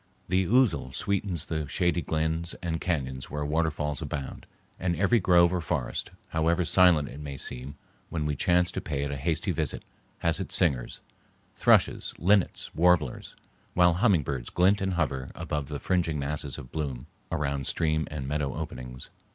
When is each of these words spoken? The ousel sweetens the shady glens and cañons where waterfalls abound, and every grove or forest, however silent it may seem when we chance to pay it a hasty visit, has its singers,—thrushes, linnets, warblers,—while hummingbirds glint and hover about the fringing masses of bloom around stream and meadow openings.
The 0.29 0.47
ousel 0.47 0.91
sweetens 0.95 1.45
the 1.45 1.67
shady 1.67 2.01
glens 2.01 2.55
and 2.63 2.81
cañons 2.81 3.25
where 3.25 3.45
waterfalls 3.45 4.01
abound, 4.01 4.47
and 4.79 4.95
every 4.95 5.19
grove 5.19 5.53
or 5.53 5.61
forest, 5.61 6.09
however 6.29 6.65
silent 6.65 7.07
it 7.07 7.19
may 7.19 7.37
seem 7.37 7.75
when 8.09 8.25
we 8.25 8.35
chance 8.35 8.71
to 8.71 8.81
pay 8.81 9.03
it 9.03 9.11
a 9.11 9.15
hasty 9.15 9.51
visit, 9.51 9.83
has 10.17 10.39
its 10.39 10.55
singers,—thrushes, 10.55 12.15
linnets, 12.17 12.73
warblers,—while 12.73 13.93
hummingbirds 13.93 14.49
glint 14.49 14.81
and 14.81 14.93
hover 14.95 15.29
about 15.35 15.67
the 15.67 15.77
fringing 15.77 16.17
masses 16.17 16.57
of 16.57 16.71
bloom 16.71 17.05
around 17.31 17.67
stream 17.67 18.07
and 18.09 18.27
meadow 18.27 18.55
openings. 18.55 19.11